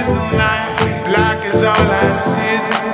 [0.00, 2.89] is the night, black is all I see.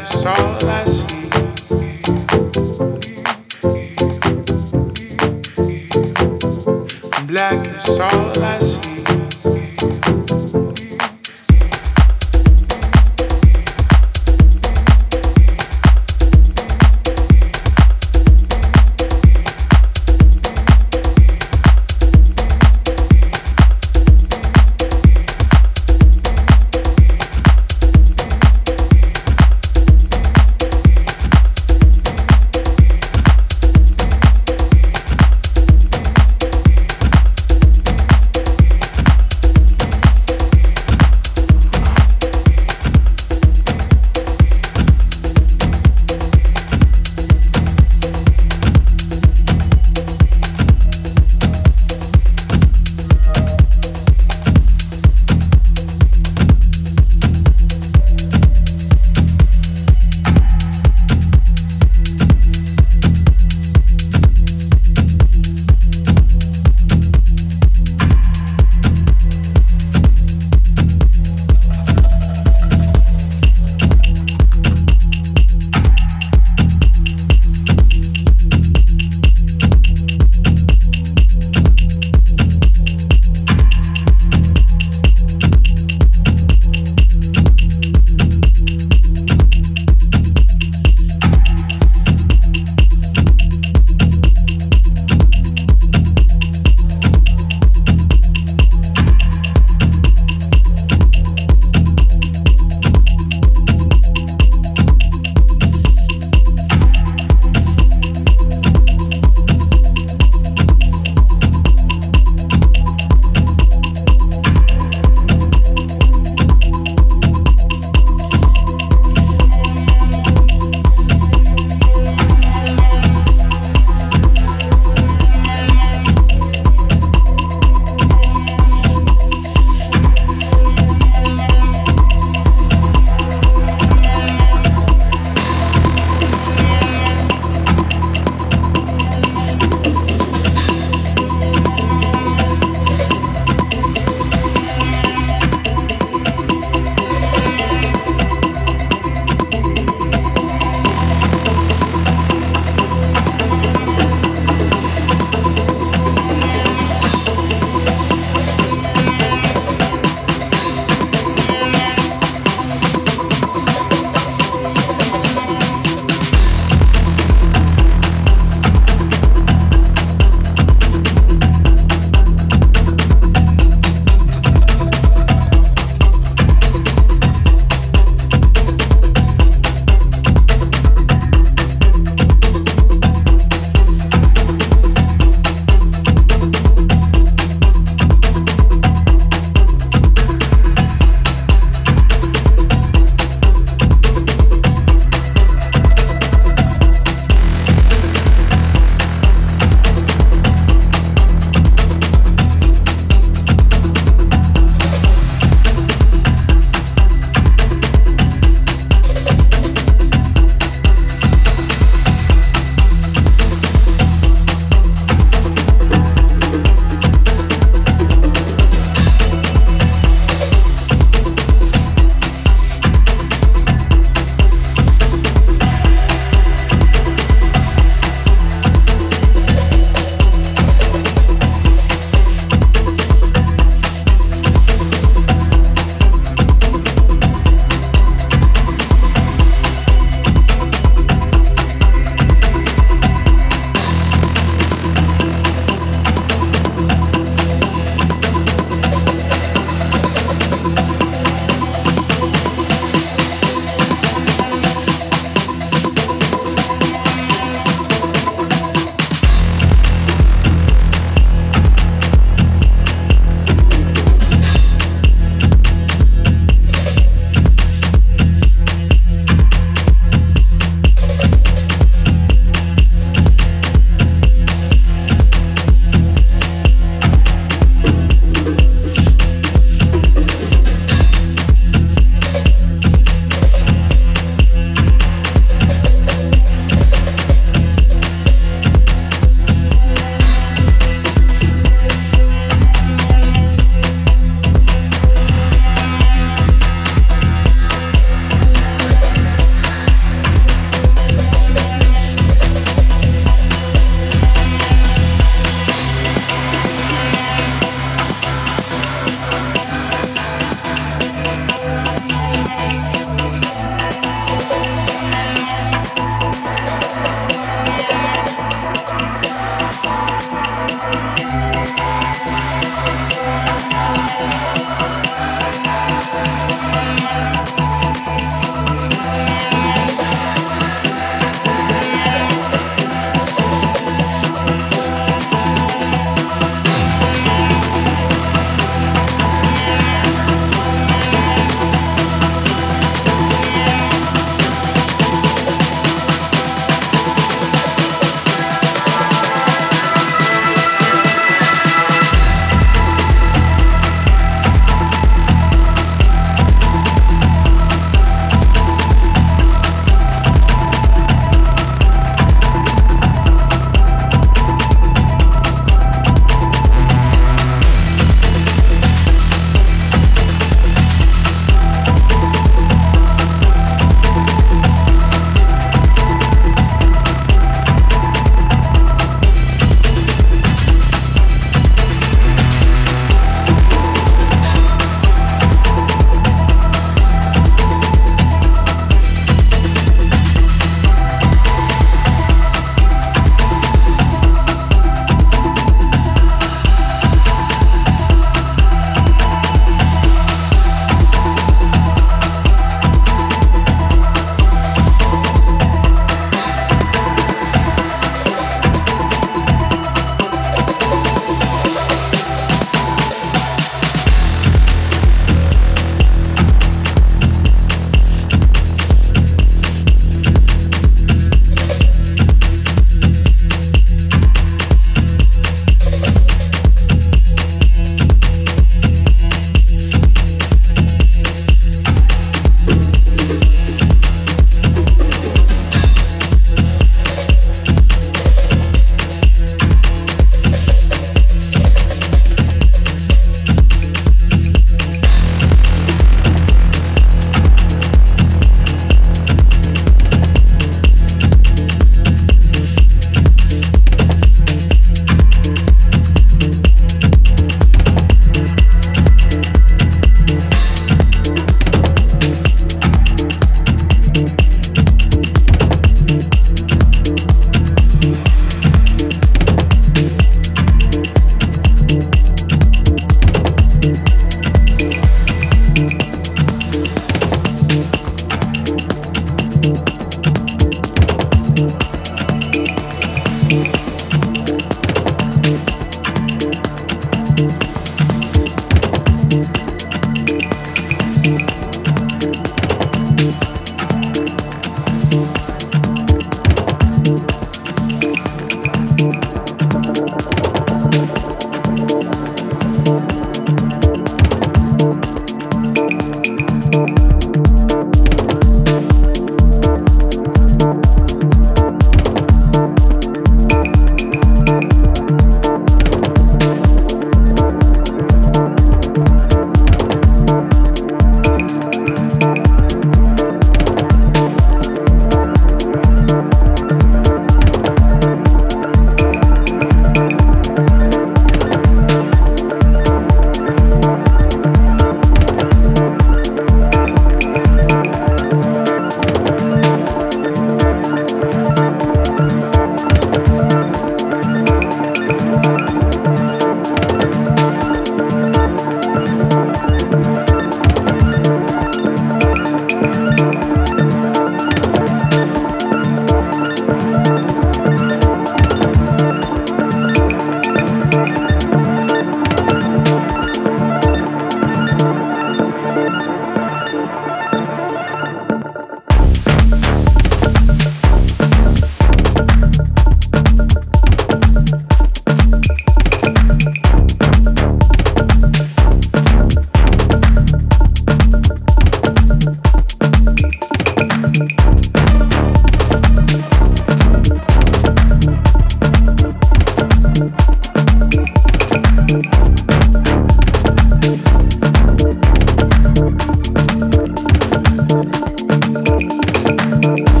[599.61, 600.00] Thank